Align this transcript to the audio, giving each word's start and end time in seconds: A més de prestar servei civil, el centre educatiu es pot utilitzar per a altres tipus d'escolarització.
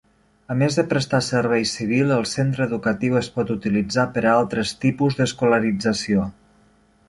A 0.53 0.55
més 0.61 0.77
de 0.77 0.83
prestar 0.93 1.19
servei 1.25 1.67
civil, 1.71 2.15
el 2.15 2.25
centre 2.31 2.67
educatiu 2.69 3.19
es 3.21 3.31
pot 3.37 3.53
utilitzar 3.59 4.09
per 4.19 4.27
a 4.27 4.35
altres 4.41 4.73
tipus 4.87 5.21
d'escolarització. 5.23 6.29